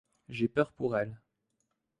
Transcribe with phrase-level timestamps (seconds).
[0.29, 1.21] J’ai peur pour elle.